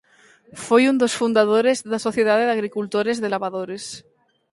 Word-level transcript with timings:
Foi 0.65 0.83
un 0.91 0.95
dos 1.01 1.13
fundadores 1.19 1.77
da 1.91 2.03
Sociedade 2.07 2.45
de 2.47 2.55
Agricultores 2.57 3.17
de 3.19 3.31
Lavadores. 3.33 3.83